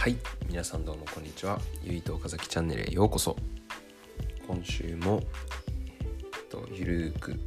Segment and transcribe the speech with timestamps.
[0.00, 0.16] はい。
[0.48, 1.60] 皆さんどうもこんにちは。
[1.82, 3.36] ゆいと岡崎チャンネルへようこそ。
[4.48, 5.20] 今週も、
[5.68, 6.04] え
[6.38, 7.38] っと、ゆるーく、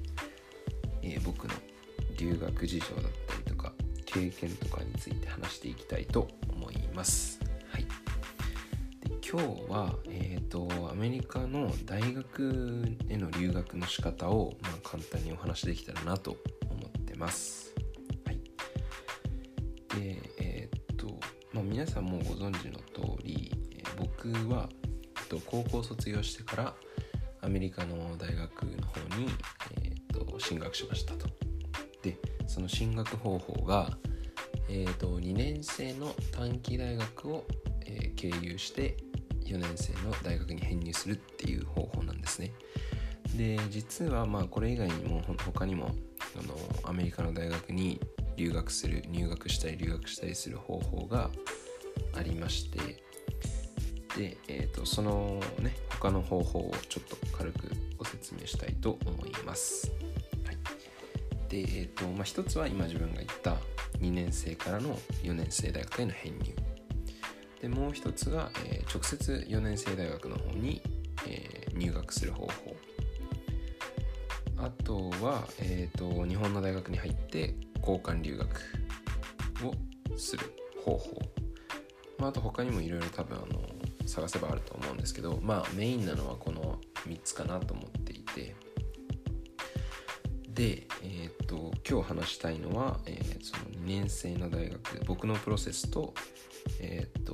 [1.02, 1.54] えー僕の
[2.16, 3.74] 留学事情だったりとか
[4.06, 7.40] 経験とかについて話していきたいと思います。
[7.72, 7.86] はい。
[9.02, 16.38] で今日はえっ、とアメリカの大学への留学の仕方を、まあ、簡単にお話できたらなと
[16.70, 17.74] 思ってます。
[18.28, 18.40] はい。
[20.00, 20.33] で、
[21.54, 23.52] まあ皆さんもご存知の通り、
[23.98, 24.70] 僕は、
[25.46, 26.74] 高校卒業してから
[27.42, 29.28] アメリカの大学の方に、
[29.82, 31.28] えー、と進学しましたと。
[32.04, 33.90] でその進学方法が、
[34.70, 37.48] えー、と2年生の短期大学を、
[37.86, 38.96] えー経由して
[39.46, 42.52] 4年生の大学に編入するっていう方法なんですね。
[43.36, 45.88] で実はまあこれ以外にもほ他にも
[46.40, 48.00] あのアメリカの大学に
[48.36, 51.30] 留学する入学したり留学したりする方法が
[52.16, 53.04] ありまして
[54.18, 59.92] で、えー、とそのね他の方法をちょっと軽くご説明したいと思います。
[60.46, 60.58] はい、
[61.50, 63.56] で、えーとまあ、一つは今自分が言った
[64.00, 66.54] 2年生からの4年生大学への編入。
[67.62, 70.82] でもう一つが、えー直接4年生大学の方に、
[71.28, 72.76] えー入学する方法。
[74.58, 78.48] あとは、えー、と日本の大学に入って交換留学
[79.68, 80.44] をする
[80.84, 81.20] 方法、
[82.18, 83.62] まあ、あと他にもいろいろ多分あの
[84.08, 88.56] 探せばあると思うんですけどまあメインなのはこの3つかなと思っていて。
[90.50, 96.14] で、えー、と今日話したいのは、えーその2年生の大学で僕のプロセスと,、
[96.80, 97.34] えー、と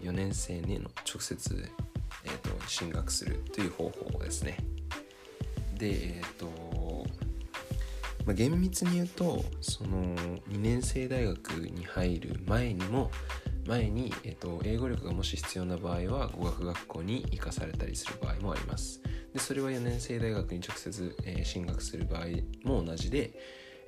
[0.00, 1.68] 4年生への直接、
[2.24, 4.56] えー、と進学するという方法ですね。
[5.74, 6.69] でえっ、と
[8.26, 13.10] まあ、厳密に言うとその2年生大学に入る前にも
[13.66, 19.00] 前に、えっと英語力がもし必要な場合は語学学校に行かされたりする場合もあります。
[19.32, 22.24] でそれは4年生大学に直接、えー進学する場合
[22.64, 23.32] も同じで、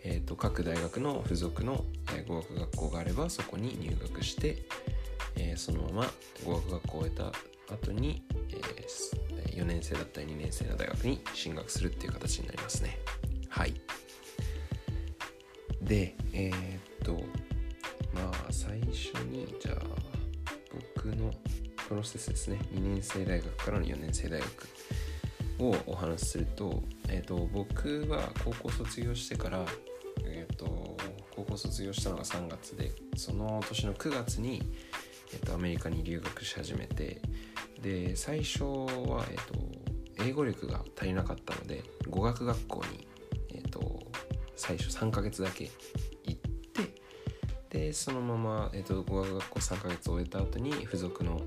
[0.05, 1.85] えっと各大学の付属の、
[2.15, 4.59] えー語学学校があればそこに入学して、
[5.37, 6.11] えーそのまま
[6.45, 9.23] 語学学校を終えた後に、えー
[9.53, 12.99] 4年生だったり2年生の大学に進学するっていう形になりますね。
[13.49, 13.75] はい。
[15.83, 17.13] でえーっと
[18.15, 19.79] まあ最初にじゃあ
[20.97, 21.31] 僕の
[21.89, 22.59] プロセスですね。
[22.73, 24.69] 2年生大学からの4年生大学
[25.59, 29.67] をお話しすると,、えーっと僕は高校卒業してから、
[30.25, 30.97] えーっと
[31.35, 34.63] 高校卒業したのが3月でその年の9月に、
[35.33, 37.21] えっとアメリカに留学し始めて
[37.81, 39.37] で最初は、えっ
[40.17, 43.07] と英語力が足りなかったので語学学校に、
[44.63, 45.69] 最初3ヶ月だけ
[46.25, 46.41] 行っ
[47.69, 51.41] てでそのまま、えー、と語学学校3ヶ月終えた後に付属の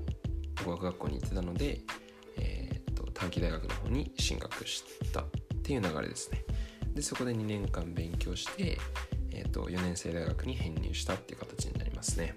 [0.62, 1.80] 語学学校に行ってたので、
[2.36, 4.84] えー、と短期大学の方に進学し
[5.14, 5.24] たっ
[5.62, 6.44] ていう流れですね。
[6.92, 8.78] でそこで2年間勉強して、
[9.30, 12.34] えー、と4年生大学に編入したっていう形になりますね。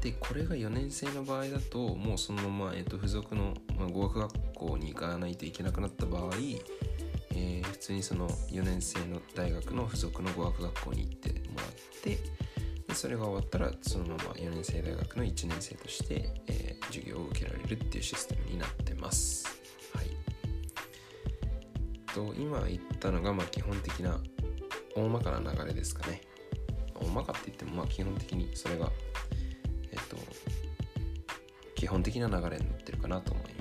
[0.00, 6.30] でこれが4年生の場合だともうそのまま、えー、と付属の、ま語学学校に行かないといけなくなった場合
[7.30, 11.68] えー普通にその4年生の大学の付属の語学学校に行ってもらっ
[12.02, 12.18] て
[12.86, 19.46] でそれが終わったらそのまま4年生大学の1年生として、えー授業を受けられるっていうシステムになってます。
[19.94, 20.06] はい、
[22.14, 24.18] と今言ったのがまあ基本的な
[24.96, 26.22] 大まかな流れですかね。
[26.94, 28.90] 大まかって言ってもまあ基本的にそれが
[29.92, 30.16] えっ、と
[31.74, 33.57] 基本的な流れになってるかなと思います。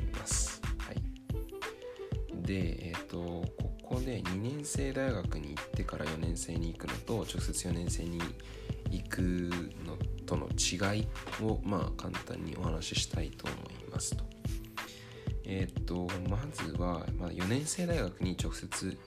[2.47, 3.46] で、えっ、と、こ
[3.84, 8.22] こで2年生大学に行ってから4年生に行くのと、直接4年生に
[8.90, 9.22] 行く
[9.85, 11.07] のとの違い
[11.44, 14.24] を、まあ、簡単にお話ししたいと思いますと。
[15.44, 18.97] えっ、と、まずは、まあ、4年生大学に直接、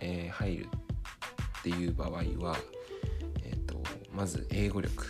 [0.00, 0.66] えー入る
[1.60, 2.56] っていう場合は、
[3.44, 3.80] えっ、と、
[4.12, 5.06] まず英語力、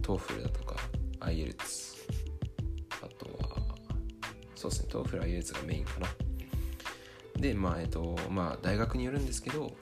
[0.00, 0.76] TOEFL だとか
[1.18, 1.93] IELTS、
[4.64, 6.08] そうですね、 TOEFL IELTS がメインかな。
[7.36, 9.72] で、まあ、えっと、まあ、大学によるんですけど、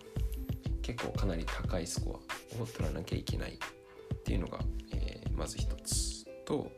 [0.82, 2.20] 結構かなり高いスコ
[2.58, 4.58] アを取らなきゃいけないっていうのが、
[4.92, 6.70] えーまず一つと、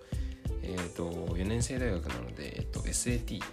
[0.62, 3.44] えっと、4年生大学なので、えっと、SAT って、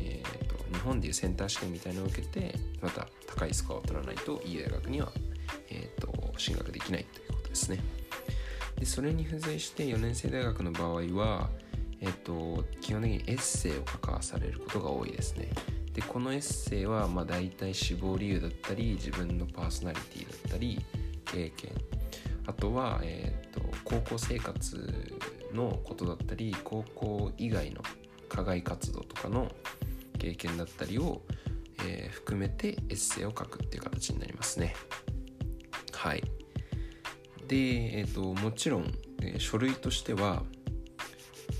[0.00, 5.12] えっと、日本でいうセンター試験みたいなのを受けて、また高いスコアを取らないといい大学には、
[5.70, 7.80] えっと、進学できないということですね。
[8.78, 11.50] でそれに付随して4年生大学の場合は、
[12.00, 15.50] えっと、基本的にエッセイを書かされることが多いですね。
[15.92, 20.78] でこのエッセイはまあ大体志望理由だったり自分のパーソナリティだったり
[21.24, 21.72] 経験
[22.46, 25.18] あとは、えーと、高校生活
[25.54, 27.82] のことだったり高校以外の
[28.28, 29.50] 課外活動とかの
[30.18, 31.22] 経験だったりを、
[31.84, 34.74] えー、含めてエッセイを書くっていう形になりますね。
[35.92, 36.22] はい。
[37.48, 37.56] で、
[38.00, 40.42] えーと、もちろん、えー、書類としては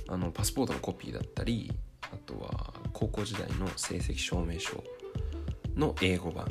[0.08, 1.72] あのパスポートのコピーだったり
[2.02, 4.82] あとは高校時代の成績証明書
[5.76, 6.46] の英語版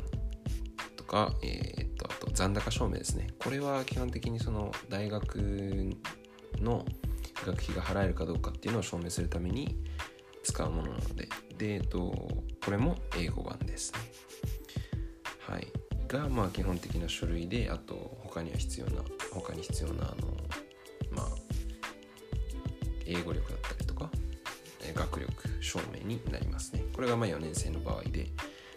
[0.96, 3.28] とか、えーと、あと残高証明ですね。
[3.38, 5.96] これは基本的にその大学
[6.60, 6.84] の
[7.44, 9.76] 学費が払えるかどうかっていうのを証明するために
[10.42, 11.28] 使うものなので。
[11.56, 13.92] で、えっと、これも英語版です。
[13.94, 14.00] ね
[15.48, 15.66] はい。
[16.06, 19.02] がまあ基本的な書類であと他には必要な
[19.32, 20.35] 他に必要なあの
[23.06, 24.10] 英語力だったりとか
[24.94, 26.84] 学力証明になりますね。
[26.94, 28.26] これがま4年生の場合で。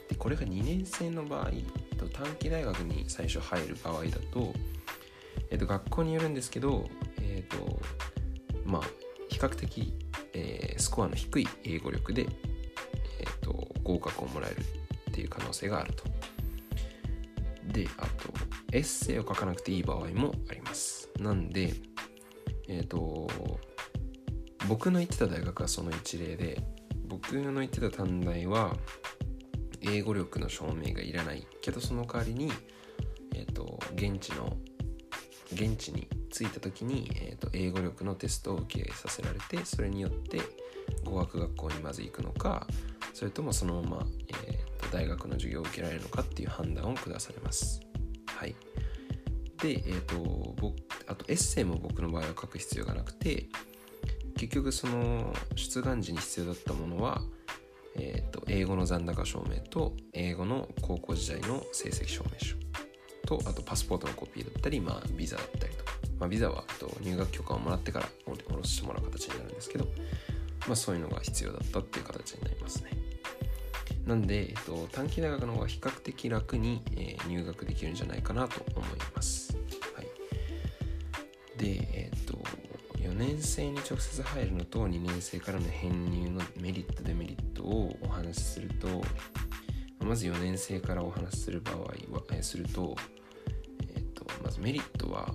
[0.10, 1.52] でこれが2年生の場合
[1.98, 4.54] と短期大学に最初入る場合だと、
[5.52, 6.90] えっと、学校によるんですけど、
[7.22, 7.80] えっと、
[8.66, 8.82] まあ
[9.30, 9.94] 比較的、
[10.34, 12.24] えー、スコアの低い英語力で、
[13.20, 14.58] えっと、合格をもらえる
[15.12, 16.04] っていう可能性があると。
[17.68, 18.34] であと
[18.72, 21.08] エッセイを書かなくていい場合もあります。
[21.20, 21.74] なんで
[22.68, 23.30] えっ、と
[24.70, 26.62] 僕の行ってた大学はその一例で
[27.08, 28.76] 僕の行ってた短大は
[29.82, 32.52] 英語力の証明がいらないけどその代わりに、
[33.34, 34.58] えーと、現地の
[35.52, 40.40] 現地に着いた時に、えーと、英語力のテストを受けさせられてそれによって
[41.04, 42.68] 語学学校にまず行くのか
[43.16, 47.82] それともそのまま、えーと、大学の授業を受けられるのかっていう判断を下されます。
[48.28, 48.56] はい、
[49.64, 50.76] で、えー、と僕
[51.08, 53.50] あとエッセイも僕の場合は書く必要がなくて
[54.40, 57.22] 結局その出願時に必要だったものは
[57.96, 62.56] えーと、英語の残高証明と英語の高校時代の成績証明書。
[63.26, 69.86] とあとパスポートのコピーだったり、まあ、ビザだったりとか、まあ、ビザはと入学許可をもらってから下ろしてもらう形になるんですけど、
[70.66, 72.92] まあ、そういうのが必要だったっていう形になりますね。
[74.06, 79.49] なんで、えっと、短期大学の方が比較的楽に、えー、入学できるんじゃないかなと思います、
[83.20, 88.88] 年生に直接入るのと2年生からの編入のメリットデメリットをお話しすると
[90.00, 91.92] まず4年生からお話しする場合は、
[92.32, 92.96] えすると,、
[93.90, 95.34] えーと、まずメリットは、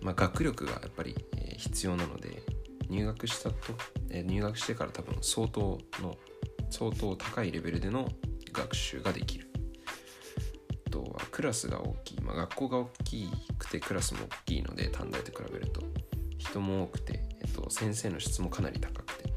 [0.00, 2.42] まあ、学力がやっぱり、え必要なので
[2.88, 3.56] 入学したと、
[4.10, 6.16] え入学してから多分相当の
[6.70, 8.08] 相当高いレベルでの
[8.52, 9.50] 学習ができる。
[10.86, 15.82] あとはクラスが大きい、まあ、学校が大きくてクラスも大きいので短大と比べると。
[16.44, 19.32] 人も多くて、えっと、先生の質もかなり高くて。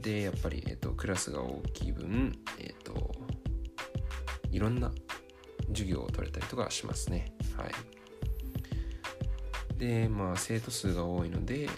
[0.00, 3.12] でやっぱり、えっと、クラスが大きい分、えっと、
[4.52, 4.92] いろんな
[5.68, 7.34] 授業を取れたりとかしますね。
[7.56, 7.72] はい。
[9.76, 11.68] でまあ生徒数が多いので、えっ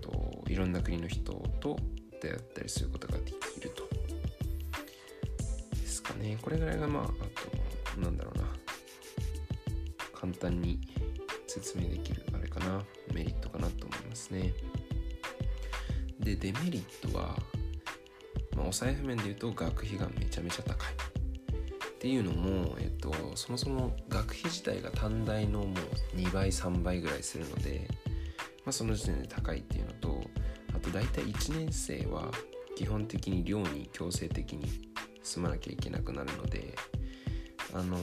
[0.00, 1.76] と、いろんな国の人と
[2.20, 3.88] 出会ったりすることができると。
[5.76, 6.36] ですかね。
[6.42, 7.06] これぐらいがまああ
[7.96, 8.44] となんだろうな。
[10.12, 10.80] 簡単に
[11.46, 12.24] 説明できる。
[12.54, 14.52] れかなメリットかなと思いますね。
[16.20, 17.36] でデメリットは、
[18.56, 20.92] まあ、お財布面で言うと学費がめちゃめちゃ高い。
[21.98, 27.88] っていうのも、えっと、そもそも学費自体が短大のもう2倍3倍ぐらいするので、
[28.64, 30.20] まあ、その時点で高いっていうのと
[30.74, 32.30] あと大体1年生は
[32.76, 34.64] 基本的に寮に強制的に
[35.24, 36.72] 住まなきゃいけなくなるので
[37.74, 37.96] あの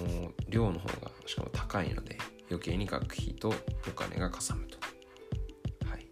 [0.49, 2.17] 寮の方がしかも高いので
[2.49, 3.53] 余計に学費と
[3.87, 4.77] お金がかさむと。
[5.89, 6.07] はい、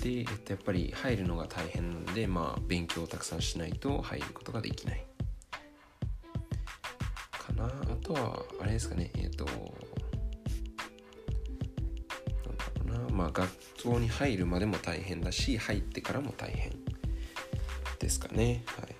[0.00, 5.04] で、えっと、やっぱり入るのが大変なので、まあ、勉強をたくさんしないと入ることができない。
[7.38, 7.70] かなあ
[8.02, 9.54] とは、あれですかね、えっと、なん
[12.86, 13.50] だろうな、まあ、学
[13.82, 16.72] 校に入るまでも大変だし、入ってからも大変
[17.98, 18.62] ですかね。
[18.66, 18.96] はい。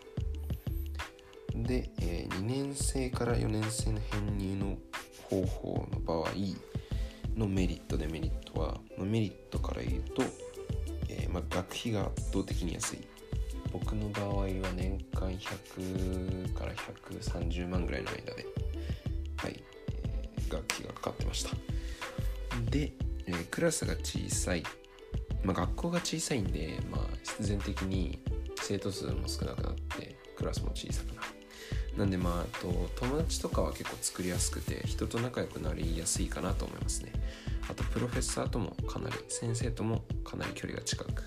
[1.63, 4.77] で、えー、2年生から4年生の編入の
[5.29, 6.31] 方法の場合
[7.37, 10.23] のメリットデメリットはメリットから言うと、
[11.09, 12.99] えー、ま、学費が圧倒的に安い。
[13.73, 18.47] 僕の場合は年間100から130万ぐらいの間で、
[19.37, 21.51] はいえー、学費がかかってました。
[22.71, 22.93] で、
[23.27, 24.63] えー、クラスが小さい、
[25.43, 28.19] まあ、学校が小さいんで、まあ、必然的に
[28.63, 31.36] 生徒数も少なくなってクラスも小さくなる。
[31.97, 37.13] なんでまあと友達とかは結構作りやすくて人と仲良くなりやすいかなと思いますね。
[37.71, 41.25] あとプロフェッサーともかなり先生ともかなり距離が近く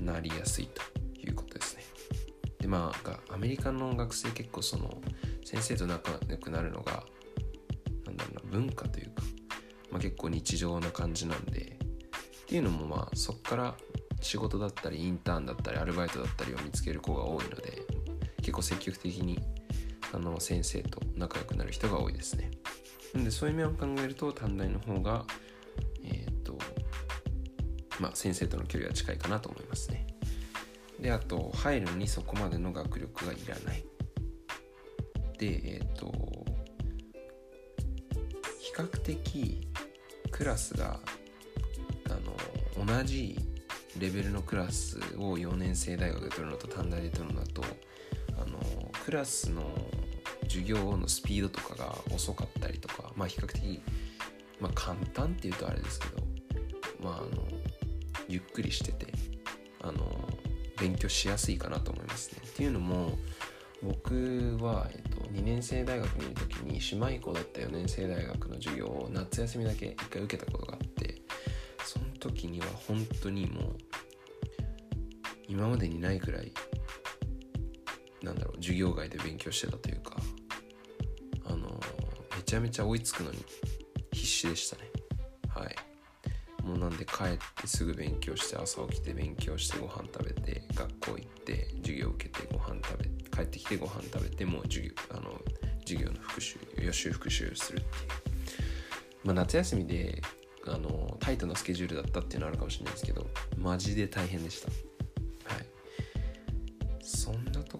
[0.00, 0.82] なりやすいと
[1.20, 1.82] いうことですね。
[2.60, 5.00] でまあアメリカの学生結構その
[5.44, 7.04] 先生と仲良くなるのが
[8.06, 9.22] なんだろうな文化というか
[9.90, 13.74] まあ、結構日常な感じなんでっていうのもまあそこから
[14.20, 17.82] 仕事だったりインターンだったりアルバイトだったりを見つける子が多いので
[18.40, 19.38] 結構積極的に
[20.12, 22.50] あの先生と仲良くなる人が多いですね。
[23.14, 25.24] でそういう面を考えると短大の方が
[26.04, 26.58] えっ、と
[27.98, 30.06] まあ先生との距離は近いかなと思いますね。
[31.00, 33.84] であと入るのにそこまでの学力がいらない。
[35.38, 36.12] でえっ、と
[38.60, 39.68] 比較的
[40.30, 41.00] クラスが
[42.06, 43.38] あの同じ
[43.98, 47.62] レベルのクラスを4年生大学で取るのと短大で取るのだと
[48.40, 48.58] あの
[49.04, 49.62] クラスの
[50.44, 53.82] 授業のスピードとかが遅かったりとかまあ比較的、
[54.60, 56.16] まあ、簡単っていうとあれですけど
[57.02, 57.42] まああの
[58.28, 59.06] ゆっくりしてて
[59.82, 60.28] あの
[60.78, 62.38] 勉強しやすいかなと思いますね。
[62.46, 63.18] っていうのも
[63.82, 71.22] 僕は、えっと、2年生大学にいる時に姉妹校だった4年生大学の授業を夏休みだけ一回受けたことがあって
[71.84, 73.76] その時には本当にもう
[75.48, 76.52] 今までにないくらい
[78.22, 80.16] なんだろう授業外で勉強してたというか
[81.46, 81.80] あの
[82.36, 83.38] めちゃめちゃ追いつくのに
[84.12, 84.82] 必死でしたね。
[85.48, 85.76] はい。
[86.62, 95.40] もうなんで帰ってすぐ勉強して朝起きて勉強してご飯食べて学校行って授業受けてご飯食べ帰ってきてご飯食べてもう授業あの
[95.80, 97.90] 授業の復習予習復習するっていう。
[99.24, 100.20] まあ夏休みで
[100.66, 104.89] あのタイトなスケジュールだったっていうのはあるかもしれないですけどマジで大変でした。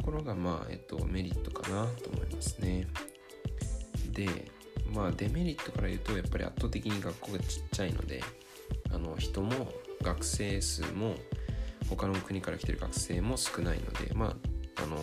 [0.00, 2.86] ところがまあえっとメリットかなと思いますね。
[4.12, 4.26] で
[4.94, 8.22] まあデメリットから言うとやっぱり圧倒的に学校がちっちゃいので
[8.92, 9.70] あの人も
[10.02, 11.14] 学生数も
[11.90, 14.96] 他の国から来てる学生も少ないのでまああの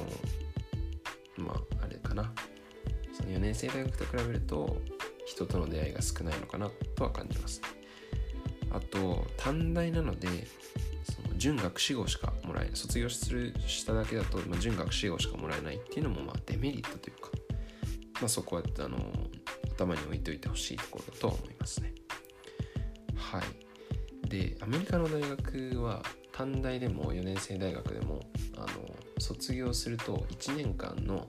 [1.38, 2.34] まああれかな。
[3.14, 4.78] その4年生大学と比べると
[5.28, 7.62] 人との出会いが少ないのかなとは感じます。
[8.72, 10.28] あと短大なので
[11.38, 17.30] 準学士号しかもらえない卒業するしただけだと、まあ、準学士号しかもらえないっていうのもまあデメリットというか、
[18.22, 18.98] まあ、そこはあの
[19.76, 21.94] 頭に置いておいてほしいところだとは思いますね。
[23.16, 24.28] はい。
[24.30, 26.04] でアメリカの大学は
[26.34, 28.20] 短大でも4年生大学でも
[28.58, 28.68] あの
[29.20, 31.28] 卒業すると1年間の、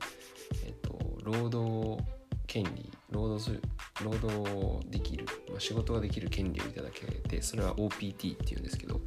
[0.67, 2.05] えっと、労働
[2.47, 3.63] 権利労働する
[4.05, 9.01] 労働できる、まあ、仕事ができる権利をいただけてそれは OPT っていうんですけど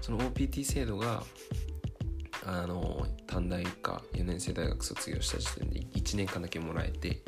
[0.00, 1.22] その OPT 制度が
[2.44, 7.22] あの短大か4年生大学卒業した時点で1年間だけもらえて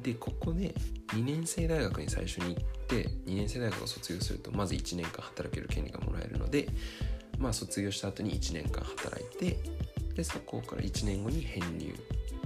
[0.00, 0.74] でここで
[1.08, 6.68] 2年生大学に最初に行って2年生大学を卒業するとまず1年間働ける権利がもらえるので
[7.38, 9.58] まあ卒業した後に1年間働いて
[10.14, 11.94] でそこから1年後に編入。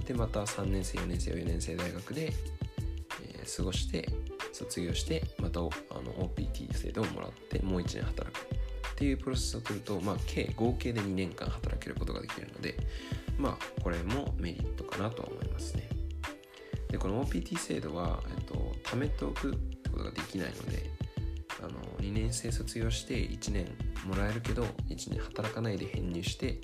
[0.05, 2.33] でまた3年生4年生4年生大学で、
[3.57, 4.09] 過ごして
[4.51, 5.69] 卒業してまたあの
[6.29, 12.75] OPT 制度をもらってもう1年働くっていうプロセスを取ると、まあ、計合計で2年間働けることができるので
[13.37, 15.87] まあこれもメリットかなとは思いますね。
[16.89, 20.89] でこの OPT 制度は、えっと、貯めておくってことができないので
[21.61, 23.67] あの2年生卒業して1年
[24.05, 26.59] もらえるけど1年働かないで編入して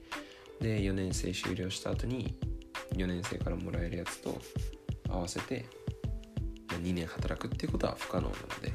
[0.59, 2.35] で4年生終了した後に
[2.93, 4.41] 4年生からもらえるやつと
[5.09, 5.65] 合わせて
[6.67, 8.74] 2年働くっていうことは不可能なので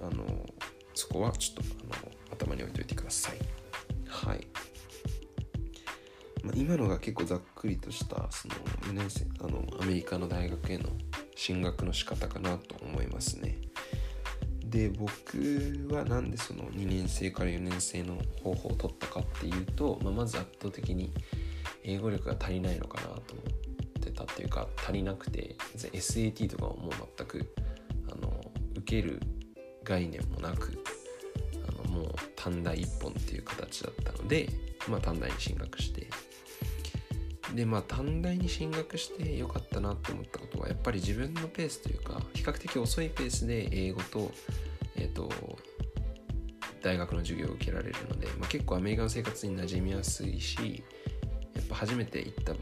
[0.00, 0.46] あの
[0.94, 3.38] そこはちょっとあの頭に置いといてください。
[4.06, 4.46] はい、
[6.42, 10.88] まあ、今のが結構ざっくりとしたその4年生あのアメリカの大学への
[11.34, 13.58] 進学の仕方かなと思いますね。
[14.64, 21.12] で僕はなんでその2年生から4年生の方法を取ったかっていうと、まあ、まず圧倒的に
[21.84, 23.71] 英語力が足りないのかなと思っ
[24.02, 27.54] てたっていうか足りなくて SAT とかももう全く
[28.10, 28.40] あの
[28.76, 29.20] 受ける
[29.84, 30.82] 概念もなく
[31.68, 34.48] あのもう短大1本っていう形だったので、
[34.88, 36.08] まあ、短大に進学して
[37.54, 44.30] でまあ短大に進学してよかったなって思ったことはやっぱり自分のペースというか比較的遅いペースで英語と
[44.96, 45.30] えっ、ー、と
[46.82, 50.82] 大学の授業を受けられるので、まあ、結構アメリカの生活に馴染みやすいし
[51.54, 52.54] やっぱ初めて行った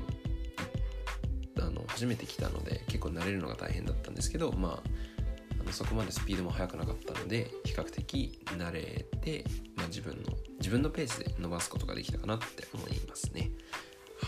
[2.01, 9.45] 初めて来たので結構慣れるのが大変だったんですけどまああのそこまでスピードも速くなかったので比較的慣れて、
[9.77, 13.51] まあ、自分の自分のペースで伸ばすことができたかなって思いますね。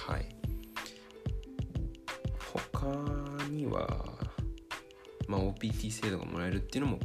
[0.07, 0.29] はい。
[2.53, 2.87] 他
[3.49, 4.05] には、
[5.27, 6.99] まあ、OPT 制度がもらえるっていうのも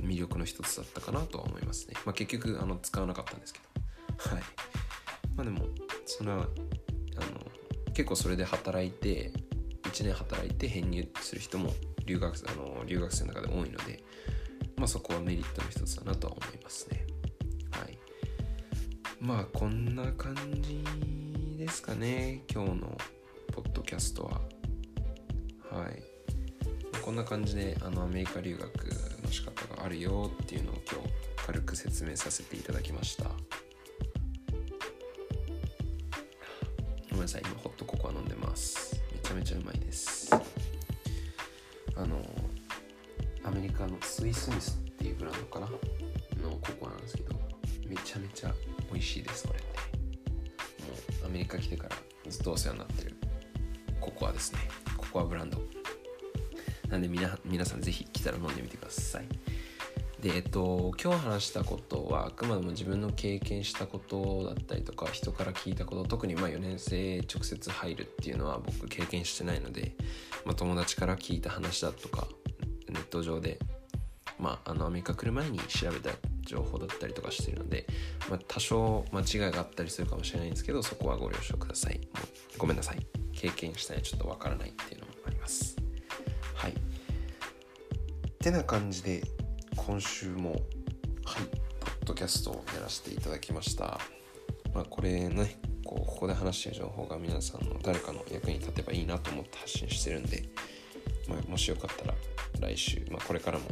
[0.00, 4.34] 魅力の一つだったかなとは思いますね、まあ、結局あの使わなかったんですけど。
[4.34, 4.42] はい。
[5.36, 5.66] まあでも
[6.06, 6.46] それはあの
[7.94, 9.32] 結構それで働いて
[9.90, 11.72] 1年働いて編入する人も
[12.06, 14.02] 留学あの留学生の中で多いので、
[14.76, 17.06] まあ、そこはメリットの一つだなとは思いますね。
[17.72, 17.98] はい。
[19.20, 20.82] まあこんな感じ
[21.58, 22.98] ですかね今日の
[23.52, 24.40] ポッドキャストは。
[25.70, 26.02] はい。
[27.02, 28.84] こんな感じであのアメリカ留学
[29.22, 31.08] の仕方があるよっていうのを今日
[31.46, 33.24] 軽く説明させていただきました。
[37.10, 38.89] ごめんなさい今ホットココア飲んでます
[39.30, 40.34] ちゃめちゃうまいです。
[40.34, 42.20] あの
[43.44, 45.66] アメリカのスイスミスっていうブランドかな？
[46.42, 47.36] のココアなんですけど
[47.86, 48.52] めちゃめちゃ
[48.92, 49.68] 美味しいですこれって。
[50.82, 51.96] もうアメリカ来てから
[52.28, 53.14] ずっとお世話になってる
[54.00, 54.58] ココアですね。
[54.96, 55.62] ココアブランド。
[56.88, 59.26] なんで皆皆さんぜひ来たら飲んでみてください。
[60.20, 69.96] で、えっと、今日話したことはあくまでも自分の経験したことだったりとか人から聞いたこと特にまあ4年生直接入るっていうのは僕経験してないので、
[70.44, 72.28] まあ、友達から聞いた話だとか
[72.88, 73.58] ネット上で、
[74.38, 76.10] まあ、あのアメリカ来る前に調べた
[76.42, 77.86] 情報だったりとかしてるので、
[78.28, 82.00] まあ、多少間違いがあったりするかもしれないんですけどそこはご了承ください。
[82.58, 83.06] ごめんなさい。
[83.32, 85.76] 経験したいちょっとわからないっていうのもあります。
[86.54, 86.74] はい。
[88.38, 89.22] てな感じで
[89.86, 90.58] 今週もはい
[91.80, 93.98] ポッドキャストをやらせていただきました
[94.74, 100.44] まあこれねこうここで話してる情報が皆さんの誰かの役に立てばいいなと思って発信してるんで、
[101.28, 102.14] まあ、もしよかったら
[102.60, 103.64] 来週、まあ、これからも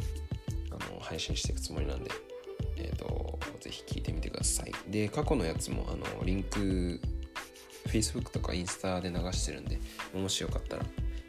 [0.71, 2.09] あの配信していくつもりなんで
[2.77, 6.99] えっ、ー、とぜひ聞いてみてくださいで過去のやつもあのリンク
[7.85, 9.79] Facebook とかインスタで流してるんで
[10.13, 10.83] もしよかったら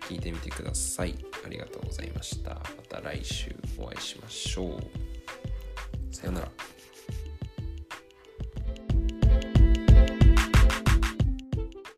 [0.08, 1.14] 聞いてみてください。
[1.44, 2.50] ありがとうございました。
[2.50, 6.14] また来週お会いしましょう。
[6.14, 6.69] さようなら。